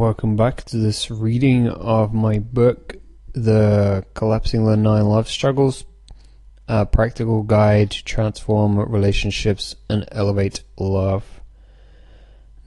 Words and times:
Welcome 0.00 0.34
back 0.34 0.64
to 0.64 0.78
this 0.78 1.10
reading 1.10 1.68
of 1.68 2.14
my 2.14 2.38
book, 2.38 2.96
The 3.34 4.02
Collapsing 4.14 4.64
the 4.64 4.74
Nine 4.74 5.04
Love 5.04 5.28
Struggles 5.28 5.84
A 6.66 6.86
Practical 6.86 7.42
Guide 7.42 7.90
to 7.90 8.02
Transform 8.02 8.78
Relationships 8.78 9.76
and 9.90 10.08
Elevate 10.10 10.62
Love. 10.78 11.42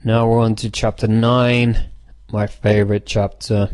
Now 0.04 0.28
we're 0.28 0.42
on 0.42 0.54
to 0.54 0.70
chapter 0.70 1.08
9, 1.08 1.76
my 2.30 2.46
favorite 2.46 3.04
chapter, 3.04 3.68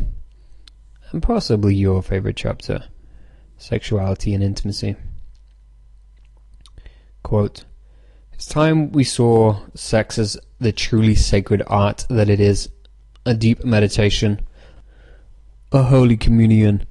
and 1.11 1.21
possibly 1.21 1.75
your 1.75 2.01
favorite 2.01 2.37
chapter 2.37 2.85
Sexuality 3.59 4.33
and 4.33 4.43
Intimacy. 4.43 4.95
Quote 7.21 7.65
It's 8.33 8.47
time 8.47 8.91
we 8.91 9.03
saw 9.03 9.59
sex 9.75 10.17
as 10.17 10.35
the 10.59 10.71
truly 10.71 11.13
sacred 11.13 11.61
art 11.67 12.07
that 12.09 12.27
it 12.27 12.39
is 12.39 12.67
a 13.25 13.33
deep 13.33 13.63
meditation, 13.63 14.41
a 15.71 15.83
holy 15.83 16.17
communion, 16.17 16.85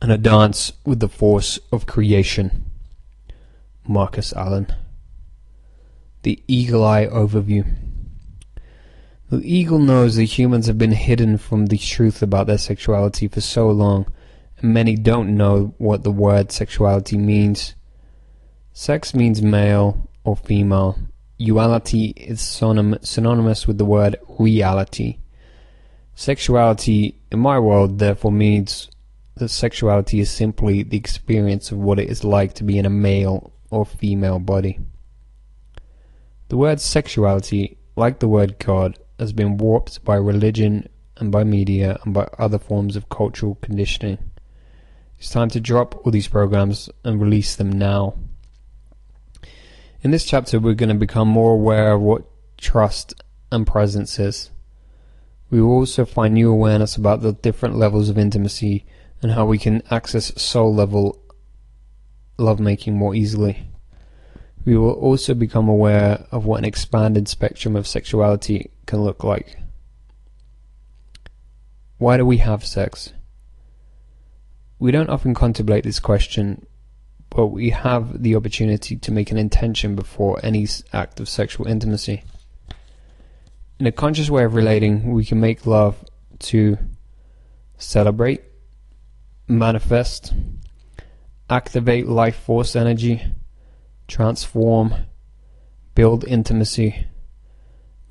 and 0.00 0.12
a 0.12 0.18
dance 0.18 0.72
with 0.84 1.00
the 1.00 1.08
force 1.08 1.58
of 1.70 1.86
creation. 1.86 2.64
Marcus 3.86 4.32
Allen. 4.34 4.66
The 6.22 6.42
Eagle 6.46 6.84
Eye 6.84 7.06
Overview. 7.06 7.66
The 9.30 9.40
eagle 9.42 9.78
knows 9.78 10.16
that 10.16 10.24
humans 10.24 10.66
have 10.66 10.76
been 10.76 10.92
hidden 10.92 11.38
from 11.38 11.66
the 11.66 11.78
truth 11.78 12.22
about 12.22 12.46
their 12.46 12.58
sexuality 12.58 13.28
for 13.28 13.40
so 13.40 13.70
long, 13.70 14.06
and 14.58 14.74
many 14.74 14.94
don't 14.94 15.34
know 15.36 15.74
what 15.78 16.02
the 16.02 16.10
word 16.10 16.52
sexuality 16.52 17.16
means. 17.16 17.74
Sex 18.74 19.14
means 19.14 19.40
male 19.40 20.10
or 20.22 20.36
female. 20.36 20.98
Uality 21.40 22.12
is 22.16 22.40
synonymous 22.42 23.66
with 23.66 23.78
the 23.78 23.86
word 23.86 24.16
reality. 24.38 25.18
Sexuality, 26.14 27.18
in 27.30 27.38
my 27.38 27.58
world, 27.58 27.98
therefore 27.98 28.32
means 28.32 28.90
that 29.36 29.48
sexuality 29.48 30.20
is 30.20 30.30
simply 30.30 30.82
the 30.82 30.96
experience 30.96 31.72
of 31.72 31.78
what 31.78 31.98
it 31.98 32.08
is 32.08 32.22
like 32.22 32.54
to 32.54 32.64
be 32.64 32.78
in 32.78 32.86
a 32.86 32.90
male 32.90 33.52
or 33.70 33.86
female 33.86 34.38
body. 34.38 34.78
The 36.48 36.56
word 36.58 36.80
sexuality, 36.80 37.78
like 37.96 38.18
the 38.18 38.28
word 38.28 38.58
God, 38.58 38.98
has 39.18 39.32
been 39.32 39.56
warped 39.56 40.04
by 40.04 40.16
religion 40.16 40.88
and 41.16 41.32
by 41.32 41.44
media 41.44 41.98
and 42.04 42.12
by 42.12 42.28
other 42.38 42.58
forms 42.58 42.94
of 42.94 43.08
cultural 43.08 43.56
conditioning. 43.62 44.18
It's 45.18 45.30
time 45.30 45.48
to 45.50 45.60
drop 45.60 46.04
all 46.04 46.12
these 46.12 46.28
programs 46.28 46.90
and 47.04 47.20
release 47.20 47.56
them 47.56 47.70
now. 47.70 48.14
In 50.02 50.10
this 50.10 50.24
chapter, 50.24 50.58
we're 50.58 50.74
going 50.74 50.88
to 50.88 50.94
become 50.96 51.28
more 51.28 51.52
aware 51.52 51.92
of 51.92 52.00
what 52.00 52.24
trust 52.58 53.14
and 53.50 53.66
presence 53.66 54.18
is. 54.18 54.50
We 55.52 55.60
will 55.60 55.72
also 55.72 56.06
find 56.06 56.32
new 56.32 56.50
awareness 56.50 56.96
about 56.96 57.20
the 57.20 57.34
different 57.34 57.76
levels 57.76 58.08
of 58.08 58.16
intimacy 58.16 58.86
and 59.20 59.32
how 59.32 59.44
we 59.44 59.58
can 59.58 59.82
access 59.90 60.32
soul 60.40 60.74
level 60.74 61.22
lovemaking 62.38 62.96
more 62.96 63.14
easily. 63.14 63.68
We 64.64 64.78
will 64.78 64.92
also 64.92 65.34
become 65.34 65.68
aware 65.68 66.26
of 66.30 66.46
what 66.46 66.56
an 66.56 66.64
expanded 66.64 67.28
spectrum 67.28 67.76
of 67.76 67.86
sexuality 67.86 68.70
can 68.86 69.02
look 69.02 69.24
like. 69.24 69.58
Why 71.98 72.16
do 72.16 72.24
we 72.24 72.38
have 72.38 72.64
sex? 72.64 73.12
We 74.78 74.90
don't 74.90 75.10
often 75.10 75.34
contemplate 75.34 75.84
this 75.84 76.00
question, 76.00 76.66
but 77.28 77.48
we 77.48 77.68
have 77.70 78.22
the 78.22 78.36
opportunity 78.36 78.96
to 78.96 79.12
make 79.12 79.30
an 79.30 79.36
intention 79.36 79.96
before 79.96 80.40
any 80.42 80.66
act 80.94 81.20
of 81.20 81.28
sexual 81.28 81.66
intimacy. 81.66 82.24
In 83.78 83.86
a 83.86 83.92
conscious 83.92 84.30
way 84.30 84.44
of 84.44 84.54
relating, 84.54 85.12
we 85.12 85.24
can 85.24 85.40
make 85.40 85.66
love 85.66 86.04
to 86.40 86.78
celebrate, 87.78 88.42
manifest, 89.48 90.32
activate 91.50 92.06
life 92.06 92.36
force 92.36 92.76
energy, 92.76 93.22
transform, 94.06 94.94
build 95.94 96.24
intimacy, 96.24 97.06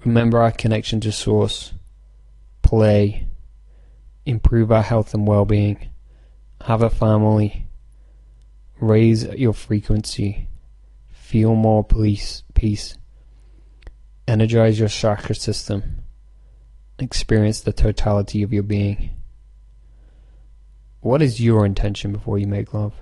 remember 0.03 0.39
our 0.39 0.51
connection 0.51 0.99
to 1.01 1.11
Source, 1.11 1.73
play, 2.61 3.27
improve 4.25 4.71
our 4.71 4.83
health 4.83 5.13
and 5.13 5.25
well 5.25 5.45
being, 5.45 5.89
have 6.65 6.81
a 6.81 6.89
family, 6.89 7.67
raise 8.79 9.23
your 9.23 9.53
frequency, 9.53 10.49
feel 11.09 11.55
more 11.55 11.83
peace, 11.83 12.43
peace 12.53 12.97
Energize 14.31 14.79
your 14.79 14.87
chakra 14.87 15.35
system. 15.35 16.03
Experience 16.99 17.59
the 17.59 17.73
totality 17.73 18.43
of 18.43 18.53
your 18.53 18.63
being. 18.63 19.09
What 21.01 21.21
is 21.21 21.41
your 21.41 21.65
intention 21.65 22.13
before 22.13 22.37
you 22.37 22.47
make 22.47 22.73
love? 22.73 22.93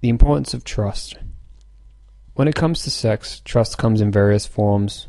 The 0.00 0.08
importance 0.08 0.54
of 0.54 0.64
trust. 0.64 1.16
When 2.32 2.48
it 2.48 2.56
comes 2.56 2.82
to 2.82 2.90
sex, 2.90 3.40
trust 3.44 3.78
comes 3.78 4.00
in 4.00 4.10
various 4.10 4.44
forms. 4.44 5.06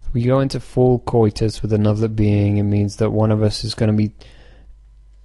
If 0.00 0.14
we 0.14 0.22
go 0.22 0.38
into 0.38 0.60
full 0.60 1.00
coitus 1.00 1.60
with 1.60 1.72
another 1.72 2.06
being, 2.06 2.58
it 2.58 2.62
means 2.62 2.98
that 2.98 3.10
one 3.10 3.32
of 3.32 3.42
us 3.42 3.64
is 3.64 3.74
going 3.74 3.90
to 3.90 3.96
be 3.96 4.14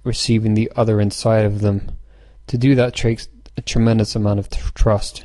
receiving 0.02 0.54
the 0.54 0.72
other 0.74 1.00
inside 1.00 1.44
of 1.44 1.60
them. 1.60 1.92
To 2.48 2.58
do 2.58 2.74
that 2.74 2.96
takes 2.96 3.28
a 3.56 3.62
tremendous 3.62 4.16
amount 4.16 4.40
of 4.40 4.50
trust. 4.74 5.24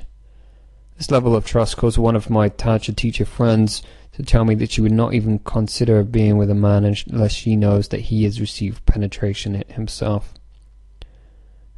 This 0.98 1.12
level 1.12 1.36
of 1.36 1.46
trust 1.46 1.78
caused 1.78 1.98
one 1.98 2.16
of 2.16 2.30
my 2.30 2.50
Tantra 2.50 2.94
teacher 2.94 3.26
friends 3.26 3.82
to 4.14 4.24
tell 4.24 4.46
me 4.46 4.56
that 4.56 4.72
she 4.72 4.82
would 4.82 4.92
not 4.92 5.14
even 5.14 5.40
consider 5.40 6.04
being 6.04 6.38
with 6.38 6.50
a 6.50 6.56
man 6.56 6.86
unless 6.86 7.34
she 7.34 7.56
knows 7.56 7.88
that 7.88 8.02
he 8.02 8.24
has 8.26 8.40
received 8.40 8.86
penetration 8.86 9.64
himself. 9.68 10.34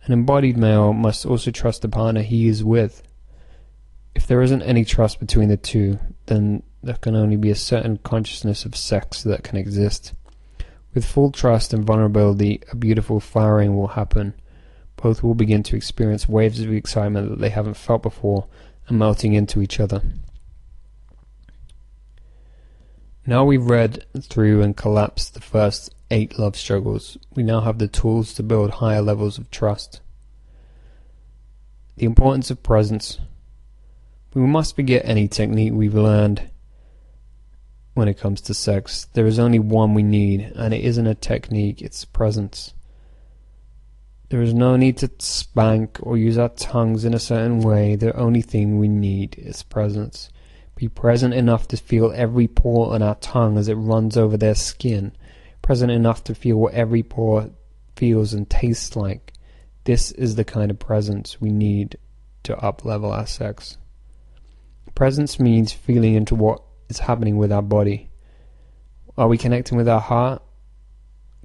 An 0.03 0.13
embodied 0.13 0.57
male 0.57 0.93
must 0.93 1.25
also 1.25 1.49
trust 1.49 1.81
the 1.81 1.89
partner 1.89 2.21
he 2.21 2.47
is 2.47 2.63
with. 2.63 3.01
If 4.13 4.27
there 4.27 4.41
isn't 4.41 4.61
any 4.61 4.85
trust 4.85 5.19
between 5.19 5.49
the 5.49 5.57
two, 5.57 5.97
then 6.27 6.61
there 6.83 6.95
can 6.95 7.15
only 7.15 7.37
be 7.37 7.49
a 7.49 7.55
certain 7.55 7.97
consciousness 7.97 8.65
of 8.65 8.75
sex 8.75 9.23
that 9.23 9.43
can 9.43 9.57
exist. 9.57 10.13
With 10.93 11.05
full 11.05 11.31
trust 11.31 11.73
and 11.73 11.83
vulnerability, 11.83 12.61
a 12.71 12.75
beautiful 12.75 13.19
flowering 13.19 13.75
will 13.75 13.87
happen. 13.87 14.33
Both 14.95 15.23
will 15.23 15.35
begin 15.35 15.63
to 15.63 15.75
experience 15.75 16.29
waves 16.29 16.59
of 16.61 16.71
excitement 16.71 17.29
that 17.29 17.39
they 17.39 17.49
haven't 17.49 17.75
felt 17.75 18.03
before 18.03 18.47
and 18.87 18.99
melting 18.99 19.33
into 19.33 19.61
each 19.61 19.79
other. 19.79 20.01
Now 23.25 23.43
we've 23.43 23.65
read 23.65 24.05
through 24.21 24.61
and 24.61 24.77
collapsed 24.77 25.33
the 25.33 25.41
first 25.41 25.95
eight 26.11 26.37
love 26.37 26.55
struggles, 26.55 27.17
we 27.33 27.43
now 27.43 27.61
have 27.61 27.79
the 27.79 27.87
tools 27.87 28.33
to 28.35 28.43
build 28.43 28.71
higher 28.71 29.01
levels 29.01 29.37
of 29.37 29.49
trust. 29.49 30.01
The 31.97 32.05
importance 32.05 32.51
of 32.51 32.61
presence. 32.61 33.19
We 34.33 34.41
must 34.41 34.75
forget 34.75 35.03
any 35.05 35.27
technique 35.27 35.73
we've 35.73 35.95
learned 35.95 36.49
when 37.93 38.09
it 38.09 38.19
comes 38.19 38.41
to 38.41 38.53
sex. 38.53 39.05
There 39.13 39.25
is 39.25 39.39
only 39.39 39.59
one 39.59 39.93
we 39.93 40.03
need, 40.03 40.51
and 40.55 40.73
it 40.73 40.83
isn't 40.83 41.07
a 41.07 41.15
technique, 41.15 41.81
it's 41.81 42.03
presence. 42.03 42.73
There 44.29 44.41
is 44.41 44.53
no 44.53 44.75
need 44.75 44.97
to 44.97 45.11
spank 45.19 45.99
or 46.01 46.17
use 46.17 46.37
our 46.37 46.49
tongues 46.49 47.05
in 47.05 47.13
a 47.13 47.19
certain 47.19 47.59
way. 47.59 47.95
The 47.95 48.15
only 48.17 48.41
thing 48.41 48.79
we 48.79 48.87
need 48.87 49.35
is 49.37 49.61
presence. 49.61 50.29
Be 50.75 50.87
present 50.87 51.33
enough 51.33 51.67
to 51.69 51.77
feel 51.77 52.11
every 52.13 52.47
pore 52.47 52.93
on 52.93 53.01
our 53.01 53.15
tongue 53.15 53.57
as 53.57 53.67
it 53.67 53.75
runs 53.75 54.17
over 54.17 54.35
their 54.35 54.55
skin. 54.55 55.15
Present 55.61 55.91
enough 55.91 56.23
to 56.25 56.35
feel 56.35 56.57
what 56.57 56.73
every 56.73 57.03
pore 57.03 57.51
feels 57.95 58.33
and 58.33 58.49
tastes 58.49 58.95
like. 58.95 59.33
This 59.83 60.11
is 60.11 60.35
the 60.35 60.43
kind 60.43 60.71
of 60.71 60.79
presence 60.79 61.39
we 61.39 61.51
need 61.51 61.97
to 62.43 62.57
up-level 62.57 63.11
our 63.11 63.27
sex. 63.27 63.77
Presence 64.95 65.39
means 65.39 65.71
feeling 65.71 66.15
into 66.15 66.35
what 66.35 66.63
is 66.89 66.99
happening 66.99 67.37
with 67.37 67.51
our 67.51 67.61
body. 67.61 68.09
Are 69.17 69.27
we 69.27 69.37
connecting 69.37 69.77
with 69.77 69.87
our 69.87 70.01
heart? 70.01 70.41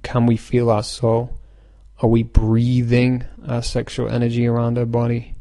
Can 0.03 0.25
we 0.25 0.35
feel 0.35 0.71
our 0.71 0.83
soul? 0.83 1.37
Are 2.01 2.09
we 2.09 2.23
breathing 2.23 3.25
our 3.47 3.61
sexual 3.61 4.09
energy 4.09 4.47
around 4.47 4.79
our 4.79 4.85
body? 4.85 5.35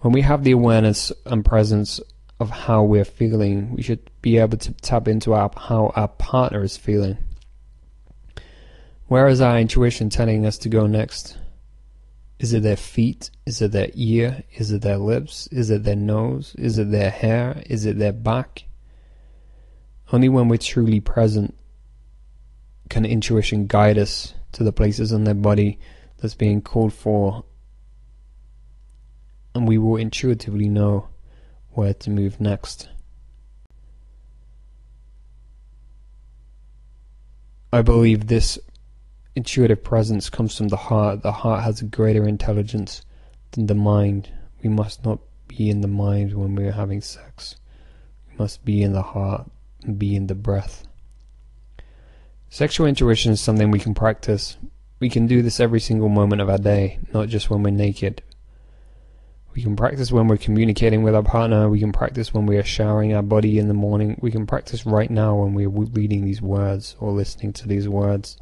When 0.00 0.12
we 0.12 0.20
have 0.20 0.44
the 0.44 0.52
awareness 0.52 1.10
and 1.26 1.44
presence 1.44 2.00
of 2.38 2.50
how 2.50 2.84
we're 2.84 3.04
feeling, 3.04 3.74
we 3.74 3.82
should 3.82 4.08
be 4.20 4.38
able 4.38 4.58
to 4.58 4.72
tap 4.74 5.08
into 5.08 5.34
our, 5.34 5.50
how 5.56 5.92
our 5.96 6.06
partner 6.06 6.62
is 6.62 6.76
feeling. 6.76 7.18
Where 9.08 9.26
is 9.26 9.40
our 9.40 9.58
intuition 9.58 10.10
telling 10.10 10.46
us 10.46 10.58
to 10.58 10.68
go 10.68 10.86
next? 10.86 11.36
Is 12.38 12.52
it 12.52 12.62
their 12.62 12.76
feet? 12.76 13.30
Is 13.44 13.60
it 13.60 13.72
their 13.72 13.90
ear? 13.94 14.44
Is 14.54 14.70
it 14.70 14.82
their 14.82 14.96
lips? 14.96 15.48
Is 15.48 15.70
it 15.70 15.82
their 15.82 15.96
nose? 15.96 16.54
Is 16.56 16.78
it 16.78 16.92
their 16.92 17.10
hair? 17.10 17.62
Is 17.66 17.84
it 17.84 17.98
their 17.98 18.12
back? 18.12 18.64
Only 20.12 20.28
when 20.28 20.48
we're 20.48 20.56
truly 20.56 21.00
present 21.00 21.56
can 22.88 23.04
intuition 23.04 23.66
guide 23.66 23.98
us 23.98 24.34
to 24.52 24.64
the 24.64 24.72
places 24.72 25.12
in 25.12 25.24
their 25.24 25.34
body 25.34 25.78
that's 26.18 26.34
being 26.34 26.60
called 26.62 26.92
for, 26.92 27.44
and 29.54 29.66
we 29.66 29.78
will 29.78 29.96
intuitively 29.96 30.68
know 30.68 31.08
where 31.70 31.94
to 31.94 32.10
move 32.10 32.40
next. 32.40 32.88
I 37.72 37.80
believe 37.80 38.26
this 38.26 38.58
intuitive 39.34 39.82
presence 39.82 40.28
comes 40.28 40.56
from 40.56 40.68
the 40.68 40.76
heart. 40.76 41.22
The 41.22 41.32
heart 41.32 41.64
has 41.64 41.80
a 41.80 41.86
greater 41.86 42.28
intelligence 42.28 43.02
than 43.52 43.66
the 43.66 43.74
mind. 43.74 44.30
We 44.62 44.68
must 44.68 45.04
not 45.04 45.20
be 45.48 45.70
in 45.70 45.80
the 45.80 45.88
mind 45.88 46.34
when 46.34 46.54
we're 46.54 46.72
having 46.72 47.00
sex. 47.00 47.56
We 48.28 48.36
must 48.36 48.64
be 48.64 48.82
in 48.82 48.92
the 48.92 49.02
heart 49.02 49.50
and 49.82 49.98
be 49.98 50.14
in 50.14 50.26
the 50.26 50.34
breath. 50.34 50.86
Sexual 52.52 52.86
intuition 52.86 53.32
is 53.32 53.40
something 53.40 53.70
we 53.70 53.78
can 53.78 53.94
practice. 53.94 54.58
We 55.00 55.08
can 55.08 55.26
do 55.26 55.40
this 55.40 55.58
every 55.58 55.80
single 55.80 56.10
moment 56.10 56.42
of 56.42 56.50
our 56.50 56.58
day, 56.58 56.98
not 57.14 57.30
just 57.30 57.48
when 57.48 57.62
we're 57.62 57.70
naked. 57.70 58.22
We 59.54 59.62
can 59.62 59.74
practice 59.74 60.12
when 60.12 60.28
we're 60.28 60.36
communicating 60.36 61.02
with 61.02 61.14
our 61.14 61.22
partner. 61.22 61.70
We 61.70 61.80
can 61.80 61.92
practice 61.92 62.34
when 62.34 62.44
we 62.44 62.58
are 62.58 62.62
showering 62.62 63.14
our 63.14 63.22
body 63.22 63.58
in 63.58 63.68
the 63.68 63.74
morning. 63.74 64.18
We 64.20 64.30
can 64.30 64.46
practice 64.46 64.84
right 64.84 65.10
now 65.10 65.34
when 65.36 65.54
we're 65.54 65.70
reading 65.70 66.26
these 66.26 66.42
words 66.42 66.94
or 67.00 67.10
listening 67.12 67.54
to 67.54 67.66
these 67.66 67.88
words. 67.88 68.36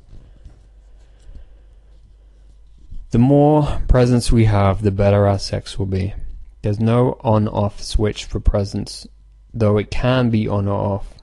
The 3.13 3.19
more 3.19 3.81
presence 3.87 4.33
we 4.33 4.47
have, 4.47 4.83
the 4.83 4.91
better 4.91 5.29
our 5.29 5.39
sex 5.39 5.79
will 5.79 5.87
be. 5.87 6.15
There's 6.63 6.81
no 6.81 7.17
on 7.21 7.47
off 7.47 7.81
switch 7.81 8.25
for 8.25 8.41
presence, 8.41 9.07
though 9.55 9.79
it 9.79 9.93
can 9.93 10.31
be 10.31 10.49
on 10.49 10.67
or 10.67 10.95
off. 10.95 11.15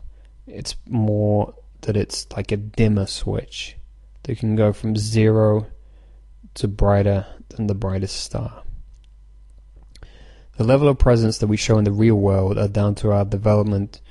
It's 0.48 0.78
more 0.88 1.54
that 1.82 1.98
it's 1.98 2.28
like 2.36 2.52
a 2.52 2.58
dimmer 2.58 3.06
switch 3.06 3.78
that 4.24 4.38
can 4.38 4.56
go 4.56 4.74
from 4.74 4.96
zero 4.96 5.68
to 6.56 6.68
brighter 6.68 7.26
than 7.50 7.68
the 7.68 7.76
brightest 7.76 8.18
star. 8.18 8.64
The 10.58 10.64
level 10.64 10.88
of 10.88 10.98
presence 10.98 11.38
that 11.38 11.48
we 11.48 11.58
show 11.58 11.78
in 11.78 11.84
the 11.84 11.92
real 11.92 12.16
world 12.16 12.58
are 12.58 12.68
down 12.68 12.96
to 12.96 13.12
our 13.12 13.24
development 13.24 14.02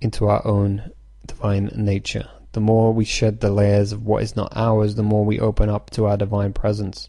into 0.00 0.28
our 0.28 0.46
own 0.46 0.92
divine 1.26 1.72
nature. 1.74 2.28
The 2.52 2.60
more 2.60 2.94
we 2.94 3.04
shed 3.04 3.40
the 3.40 3.50
layers 3.50 3.92
of 3.92 4.06
what 4.06 4.22
is 4.22 4.36
not 4.36 4.52
ours, 4.56 4.94
the 4.94 5.02
more 5.02 5.24
we 5.24 5.40
open 5.40 5.68
up 5.68 5.90
to 5.90 6.06
our 6.06 6.16
divine 6.16 6.52
presence. 6.52 7.08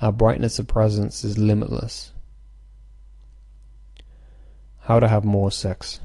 Our 0.00 0.12
brightness 0.12 0.58
of 0.58 0.66
presence 0.66 1.24
is 1.24 1.38
limitless. 1.38 2.12
How 4.80 5.00
to 5.00 5.08
have 5.08 5.24
more 5.24 5.50
sex. 5.50 6.00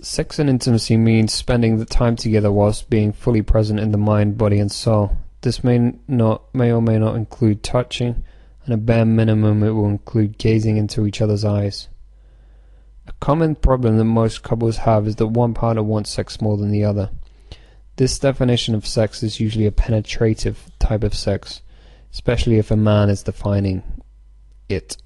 Sex 0.00 0.38
and 0.38 0.48
intimacy 0.48 0.96
means 0.96 1.32
spending 1.32 1.78
the 1.78 1.84
time 1.84 2.14
together 2.14 2.52
whilst 2.52 2.88
being 2.88 3.12
fully 3.12 3.42
present 3.42 3.80
in 3.80 3.90
the 3.90 3.98
mind, 3.98 4.38
body, 4.38 4.60
and 4.60 4.70
soul. 4.70 5.16
This 5.40 5.64
may 5.64 5.94
not, 6.06 6.54
may 6.54 6.72
or 6.72 6.80
may 6.80 6.98
not 6.98 7.16
include 7.16 7.64
touching, 7.64 8.22
and 8.64 8.72
a 8.72 8.76
bare 8.76 9.04
minimum 9.04 9.64
it 9.64 9.70
will 9.70 9.88
include 9.88 10.38
gazing 10.38 10.76
into 10.76 11.04
each 11.04 11.20
other's 11.20 11.44
eyes. 11.44 11.88
A 13.08 13.12
common 13.20 13.56
problem 13.56 13.96
that 13.98 14.04
most 14.04 14.44
couples 14.44 14.76
have 14.78 15.08
is 15.08 15.16
that 15.16 15.28
one 15.28 15.52
partner 15.52 15.82
wants 15.82 16.10
sex 16.10 16.40
more 16.40 16.56
than 16.56 16.70
the 16.70 16.84
other. 16.84 17.10
This 17.96 18.20
definition 18.20 18.76
of 18.76 18.86
sex 18.86 19.24
is 19.24 19.40
usually 19.40 19.66
a 19.66 19.72
penetrative 19.72 20.70
type 20.78 21.02
of 21.02 21.14
sex, 21.14 21.62
especially 22.12 22.58
if 22.58 22.70
a 22.70 22.76
man 22.76 23.10
is 23.10 23.24
defining 23.24 23.82
it. 24.68 24.96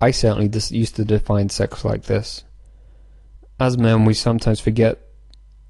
I 0.00 0.12
certainly 0.12 0.50
used 0.70 0.94
to 0.96 1.04
define 1.04 1.48
sex 1.48 1.84
like 1.84 2.04
this. 2.04 2.44
As 3.60 3.76
men, 3.76 4.06
we 4.06 4.14
sometimes 4.14 4.58
forget 4.58 4.98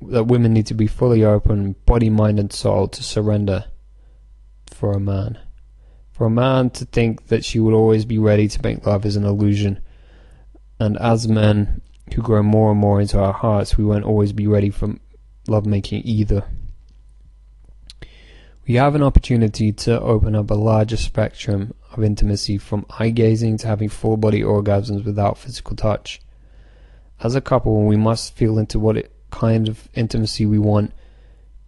that 0.00 0.28
women 0.28 0.52
need 0.54 0.66
to 0.66 0.75
be 0.75 0.87
fully 0.87 1.25
open, 1.25 1.75
body, 1.87 2.08
mind, 2.08 2.38
and 2.38 2.52
soul, 2.52 2.87
to 2.87 3.02
surrender 3.02 3.64
for 4.66 4.92
a 4.92 5.00
man. 5.00 5.37
For 6.12 6.26
a 6.26 6.31
man 6.31 6.70
to 6.70 6.84
think 6.84 7.26
that 7.26 7.44
she 7.44 7.58
will 7.58 7.75
always 7.75 8.04
be 8.04 8.16
ready 8.16 8.46
to 8.46 8.62
make 8.62 8.87
love 8.87 9.04
is 9.04 9.16
an 9.16 9.25
illusion. 9.25 9.81
And 10.78 10.96
as 10.98 11.26
men 11.26 11.81
who 12.14 12.22
grow 12.22 12.44
more 12.44 12.70
and 12.70 12.78
more 12.78 13.00
into 13.00 13.19
our 13.19 13.32
hearts, 13.32 13.76
we 13.76 13.84
won't 13.84 14.04
always 14.04 14.32
be 14.32 14.46
ready 14.46 14.70
for 14.70 14.94
lovemaking 15.48 16.02
either. 16.04 16.44
We 18.69 18.75
have 18.75 18.94
an 18.94 19.02
opportunity 19.02 19.72
to 19.72 20.00
open 20.00 20.37
up 20.37 20.48
a 20.50 20.54
larger 20.54 20.96
spectrum 20.96 21.75
of 21.90 22.04
intimacy 22.04 22.56
from 22.56 22.87
eye 23.00 23.10
gazing 23.10 23.58
to 23.58 23.66
having 23.66 23.88
full 23.88 24.16
body 24.16 24.42
orgasms 24.42 25.04
without 25.04 25.38
physical 25.38 25.75
touch. 25.75 26.20
As 27.22 27.34
a 27.34 27.40
couple, 27.40 27.84
we 27.84 27.96
must 27.96 28.34
feel 28.34 28.58
into 28.58 28.78
what 28.78 28.96
it, 28.96 29.12
kind 29.31 29.69
of 29.69 29.88
intimacy 29.94 30.46
we 30.46 30.58
want 30.58 30.93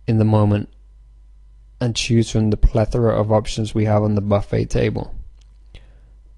in 0.06 0.18
the 0.18 0.24
moment 0.24 0.68
and 1.80 1.96
choose 1.96 2.30
from 2.30 2.50
the 2.50 2.56
plethora 2.56 3.18
of 3.18 3.32
options 3.32 3.74
we 3.74 3.84
have 3.84 4.02
on 4.02 4.14
the 4.14 4.20
buffet 4.20 4.66
table. 4.66 5.14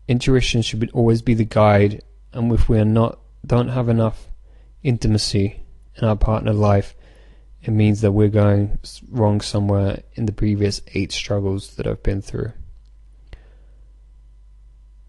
Intuition 0.09 0.63
should 0.63 0.91
always 0.93 1.23
be 1.23 1.35
the 1.35 1.45
guide, 1.45 2.03
and 2.33 2.53
if 2.53 2.69
we 2.69 2.79
are 2.79 2.85
not 2.85 3.19
don't 3.47 3.69
have 3.69 3.89
enough 3.89 4.29
intimacy 4.83 5.63
in 5.97 6.05
our 6.05 6.17
partner 6.17 6.53
life, 6.53 6.95
it 7.63 7.71
means 7.71 8.01
that 8.01 8.13
we're 8.13 8.29
going 8.29 8.79
wrong 9.11 9.41
somewhere 9.41 10.03
in 10.15 10.27
the 10.27 10.33
previous 10.33 10.81
eight 10.95 11.13
struggles 11.13 11.77
that 11.77 11.87
I've 11.87 12.03
been 12.03 12.21
through. 12.21 12.53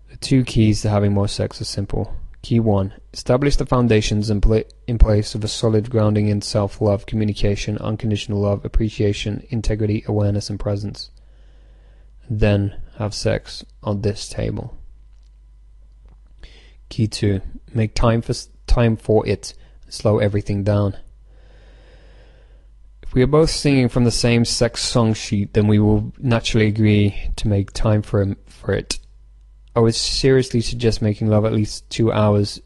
The 0.09 0.17
two 0.17 0.43
keys 0.43 0.81
to 0.81 0.89
having 0.89 1.13
more 1.13 1.27
sex 1.27 1.59
are 1.59 1.65
simple. 1.65 2.15
Key 2.45 2.59
1 2.59 2.93
Establish 3.11 3.55
the 3.55 3.65
foundations 3.65 4.29
in, 4.29 4.39
pla- 4.39 4.69
in 4.85 4.99
place 4.99 5.33
of 5.33 5.43
a 5.43 5.47
solid 5.47 5.89
grounding 5.89 6.27
in 6.27 6.43
self 6.43 6.79
love, 6.79 7.07
communication, 7.07 7.75
unconditional 7.79 8.39
love, 8.39 8.63
appreciation, 8.63 9.47
integrity, 9.49 10.03
awareness, 10.07 10.47
and 10.47 10.59
presence. 10.59 11.09
Then 12.29 12.79
have 12.99 13.15
sex 13.15 13.65
on 13.81 14.01
this 14.03 14.29
table. 14.29 14.77
Key 16.89 17.07
2 17.07 17.41
Make 17.73 17.95
time 17.95 18.21
for, 18.21 18.35
time 18.67 18.95
for 18.95 19.25
it. 19.25 19.55
Slow 19.89 20.19
everything 20.19 20.63
down. 20.63 20.97
If 23.01 23.15
we 23.15 23.23
are 23.23 23.27
both 23.27 23.49
singing 23.49 23.89
from 23.89 24.03
the 24.03 24.11
same 24.11 24.45
sex 24.45 24.83
song 24.83 25.15
sheet, 25.15 25.55
then 25.55 25.65
we 25.65 25.79
will 25.79 26.13
naturally 26.19 26.67
agree 26.67 27.31
to 27.37 27.47
make 27.47 27.71
time 27.71 28.03
for, 28.03 28.35
for 28.45 28.71
it 28.71 28.99
I 29.75 29.81
would 29.81 29.95
seriously 29.95 30.61
suggest 30.61 31.01
making 31.01 31.27
love 31.27 31.45
at 31.45 31.53
least 31.53 31.89
two 31.89 32.11
hours 32.11 32.61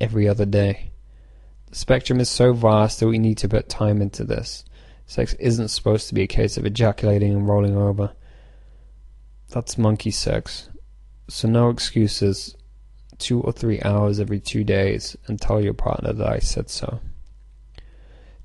every 0.00 0.28
other 0.28 0.46
day. 0.46 0.90
The 1.70 1.76
spectrum 1.76 2.18
is 2.18 2.28
so 2.28 2.52
vast 2.52 2.98
that 3.00 3.08
we 3.08 3.18
need 3.18 3.38
to 3.38 3.48
put 3.48 3.68
time 3.68 4.02
into 4.02 4.24
this. 4.24 4.64
Sex 5.06 5.34
isn't 5.34 5.68
supposed 5.68 6.08
to 6.08 6.14
be 6.14 6.22
a 6.22 6.26
case 6.26 6.56
of 6.56 6.66
ejaculating 6.66 7.32
and 7.32 7.48
rolling 7.48 7.76
over. 7.76 8.12
That's 9.50 9.78
monkey 9.78 10.10
sex. 10.10 10.68
So 11.28 11.48
no 11.48 11.70
excuses. 11.70 12.56
Two 13.18 13.40
or 13.40 13.52
three 13.52 13.80
hours 13.82 14.20
every 14.20 14.38
two 14.38 14.64
days 14.64 15.16
and 15.26 15.40
tell 15.40 15.60
your 15.60 15.74
partner 15.74 16.12
that 16.12 16.28
I 16.28 16.38
said 16.38 16.70
so. 16.70 17.00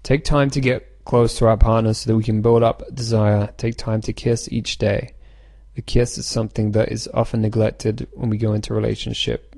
Take 0.01 0.24
time 0.24 0.50
to 0.51 0.60
get 0.60 1.03
close 1.05 1.38
to 1.38 1.48
our 1.48 1.58
partner 1.58 1.93
so 1.93 2.10
that 2.10 2.17
we 2.17 2.24
can 2.24 2.41
build 2.41 2.63
up 2.63 2.84
desire. 2.93 3.53
Take 3.58 3.77
time 3.77 4.01
to 4.01 4.13
kiss 4.13 4.50
each 4.51 4.77
day. 4.77 5.13
The 5.75 5.82
kiss 5.82 6.18
is 6.18 6.25
something 6.25 6.72
that 6.72 6.92
is 6.92 7.10
often 7.13 7.42
neglected 7.42 8.08
when 8.13 8.30
we 8.30 8.38
go 8.38 8.53
into 8.53 8.74
a 8.74 8.75
relationship, 8.75 9.56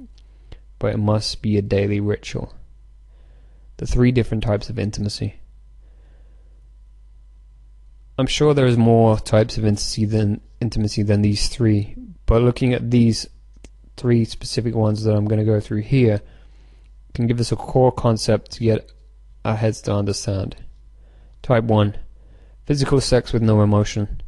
but 0.80 0.94
it 0.94 0.98
must 0.98 1.42
be 1.42 1.58
a 1.58 1.62
daily 1.62 2.00
ritual. 2.00 2.54
The 3.78 3.86
three 3.86 4.12
different 4.12 4.44
types 4.44 4.70
of 4.70 4.80
intimacy. 4.80 5.36
I'm 8.18 8.28
sure 8.28 8.54
there 8.54 8.66
is 8.66 8.78
more 8.78 9.20
types 9.20 9.58
of 9.58 9.66
intimacy 9.66 10.06
than 10.06 10.40
intimacy 10.62 11.04
than 11.04 11.22
these 11.22 11.50
three, 11.50 11.96
but 12.26 12.42
looking 12.42 12.74
at 12.74 12.92
these 12.92 13.28
three 13.98 14.24
specific 14.24 14.74
ones 14.74 15.04
that 15.04 15.14
I'm 15.14 15.26
going 15.26 15.40
to 15.40 15.46
go 15.46 15.60
through 15.60 15.82
here 15.82 16.22
can 17.14 17.28
give 17.28 17.42
us 17.42 17.52
a 17.52 17.58
core 17.58 17.92
concept 17.92 18.52
to 18.52 18.60
get 18.62 18.92
our 19.44 19.56
heads 19.56 19.82
to 19.82 19.94
understand. 19.94 20.56
Type 21.42 21.66
1 21.66 21.98
Physical 22.66 23.02
sex 23.02 23.34
with 23.34 23.42
no 23.42 23.62
emotion. 23.62 24.22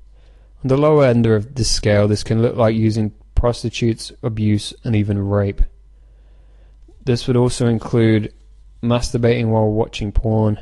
The 0.68 0.76
lower 0.76 1.06
end 1.06 1.26
of 1.26 1.56
this 1.56 1.72
scale, 1.72 2.10
this 2.10 2.26
can 2.26 2.42
look 2.42 2.58
like 2.58 2.76
using 2.76 3.14
prostitutes, 3.36 4.12
abuse, 4.22 4.74
and 4.84 4.98
even 4.98 5.18
rape. 5.18 5.62
This 7.06 7.26
would 7.26 7.38
also 7.38 7.68
include 7.68 8.34
masturbating 8.84 9.48
while 9.48 9.72
watching 9.72 10.12
porn. 10.12 10.60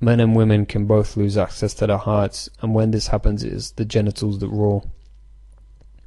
Men 0.00 0.18
and 0.18 0.34
women 0.34 0.66
can 0.66 0.86
both 0.86 1.16
lose 1.16 1.38
access 1.38 1.74
to 1.74 1.86
their 1.86 1.96
hearts, 1.96 2.50
and 2.60 2.74
when 2.74 2.90
this 2.90 3.06
happens, 3.06 3.44
it 3.44 3.52
is 3.52 3.70
the 3.70 3.84
genitals 3.84 4.40
that 4.40 4.48
rule. 4.48 4.90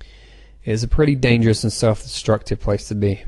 It 0.02 0.74
is 0.74 0.84
a 0.84 0.90
pretty 0.90 1.16
dangerous 1.16 1.64
and 1.64 1.72
self 1.72 2.04
destructive 2.04 2.60
place 2.60 2.90
to 2.90 2.96
be. 2.96 3.24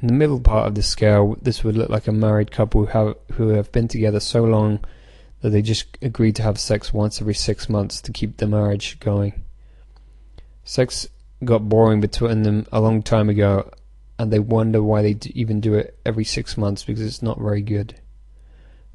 In 0.00 0.06
the 0.06 0.14
middle 0.14 0.38
part 0.38 0.68
of 0.68 0.76
the 0.76 0.82
scale, 0.84 1.36
this 1.42 1.64
would 1.64 1.76
look 1.76 1.90
like 1.90 2.06
a 2.06 2.12
married 2.12 2.52
couple 2.52 2.86
who 2.86 2.86
have, 2.86 3.16
who 3.32 3.48
have 3.48 3.72
been 3.72 3.88
together 3.88 4.20
so 4.20 4.44
long 4.44 4.78
that 5.42 5.50
they 5.50 5.60
just 5.60 5.98
agreed 6.00 6.36
to 6.36 6.42
have 6.42 6.58
sex 6.58 6.92
once 6.92 7.20
every 7.20 7.34
six 7.34 7.68
months 7.68 8.00
to 8.00 8.12
keep 8.12 8.36
the 8.36 8.46
marriage 8.46 8.98
going. 9.00 9.44
Sex 10.64 11.08
got 11.44 11.68
boring 11.68 12.00
between 12.00 12.42
them 12.42 12.66
a 12.72 12.80
long 12.80 13.02
time 13.02 13.28
ago, 13.28 13.68
and 14.18 14.32
they 14.32 14.38
wonder 14.38 14.82
why 14.82 15.02
they 15.02 15.16
even 15.34 15.60
do 15.60 15.74
it 15.74 15.98
every 16.06 16.24
six 16.24 16.56
months 16.56 16.84
because 16.84 17.02
it's 17.02 17.22
not 17.22 17.40
very 17.40 17.60
good. 17.60 18.00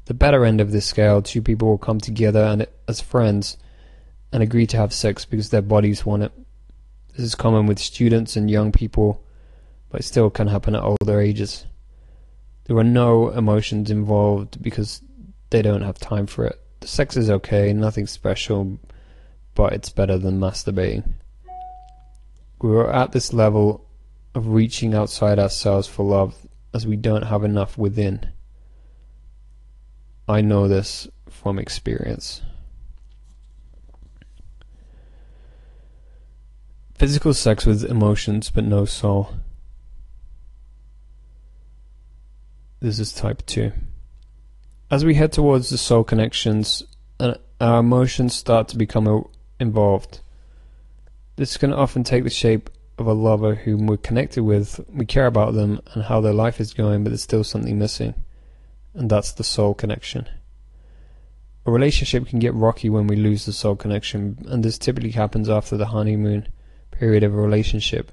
The 0.06 0.14
better 0.14 0.46
end 0.46 0.62
of 0.62 0.72
this 0.72 0.86
scale, 0.86 1.20
two 1.20 1.42
people 1.42 1.68
will 1.68 1.78
come 1.78 2.00
together 2.00 2.42
and 2.42 2.66
as 2.88 3.02
friends 3.02 3.58
and 4.32 4.42
agree 4.42 4.66
to 4.68 4.76
have 4.78 4.94
sex 4.94 5.26
because 5.26 5.50
their 5.50 5.62
bodies 5.62 6.06
want 6.06 6.22
it. 6.22 6.32
This 7.14 7.26
is 7.26 7.34
common 7.34 7.66
with 7.66 7.78
students 7.78 8.36
and 8.36 8.50
young 8.50 8.72
people, 8.72 9.22
but 9.90 10.00
it 10.00 10.04
still 10.04 10.30
can 10.30 10.46
happen 10.46 10.74
at 10.74 10.82
older 10.82 11.20
ages. 11.20 11.66
There 12.64 12.76
are 12.78 12.84
no 12.84 13.28
emotions 13.28 13.90
involved 13.90 14.62
because 14.62 15.02
they 15.50 15.62
don't 15.62 15.82
have 15.82 15.98
time 15.98 16.26
for 16.26 16.44
it. 16.44 16.60
The 16.80 16.88
sex 16.88 17.16
is 17.16 17.30
okay, 17.30 17.72
nothing 17.72 18.06
special, 18.06 18.78
but 19.54 19.72
it's 19.72 19.90
better 19.90 20.18
than 20.18 20.38
masturbating. 20.38 21.14
We 22.60 22.70
are 22.70 22.90
at 22.90 23.12
this 23.12 23.32
level 23.32 23.86
of 24.34 24.48
reaching 24.48 24.94
outside 24.94 25.38
ourselves 25.38 25.86
for 25.86 26.04
love 26.04 26.46
as 26.74 26.86
we 26.86 26.96
don't 26.96 27.22
have 27.22 27.44
enough 27.44 27.78
within. 27.78 28.30
I 30.28 30.40
know 30.40 30.68
this 30.68 31.08
from 31.28 31.58
experience. 31.58 32.42
Physical 36.94 37.32
sex 37.32 37.64
with 37.64 37.84
emotions 37.84 38.50
but 38.50 38.64
no 38.64 38.84
soul. 38.84 39.34
This 42.80 42.98
is 42.98 43.12
type 43.12 43.44
2. 43.46 43.72
As 44.90 45.04
we 45.04 45.16
head 45.16 45.32
towards 45.32 45.68
the 45.68 45.76
soul 45.76 46.02
connections, 46.02 46.82
uh, 47.20 47.34
our 47.60 47.80
emotions 47.80 48.34
start 48.34 48.68
to 48.68 48.78
become 48.78 49.28
involved. 49.60 50.20
This 51.36 51.58
can 51.58 51.74
often 51.74 52.04
take 52.04 52.24
the 52.24 52.30
shape 52.30 52.70
of 52.96 53.06
a 53.06 53.12
lover 53.12 53.54
whom 53.54 53.86
we're 53.86 53.98
connected 53.98 54.44
with, 54.44 54.80
we 54.88 55.04
care 55.04 55.26
about 55.26 55.52
them 55.52 55.80
and 55.92 56.04
how 56.04 56.22
their 56.22 56.32
life 56.32 56.58
is 56.58 56.72
going, 56.72 57.04
but 57.04 57.10
there's 57.10 57.22
still 57.22 57.44
something 57.44 57.78
missing. 57.78 58.14
And 58.94 59.10
that's 59.10 59.32
the 59.32 59.44
soul 59.44 59.74
connection. 59.74 60.26
A 61.66 61.70
relationship 61.70 62.26
can 62.26 62.38
get 62.38 62.54
rocky 62.54 62.88
when 62.88 63.06
we 63.06 63.16
lose 63.16 63.44
the 63.44 63.52
soul 63.52 63.76
connection, 63.76 64.38
and 64.48 64.64
this 64.64 64.78
typically 64.78 65.10
happens 65.10 65.50
after 65.50 65.76
the 65.76 65.88
honeymoon 65.88 66.48
period 66.92 67.22
of 67.22 67.34
a 67.34 67.36
relationship. 67.36 68.10